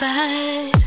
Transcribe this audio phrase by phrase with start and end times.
[0.00, 0.79] Side.